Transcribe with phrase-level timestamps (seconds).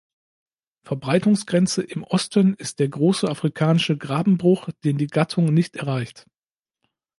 [0.81, 6.25] Verbreitungsgrenze im Osten ist der Große Afrikanische Grabenbruch, den die Gattung nicht erreicht.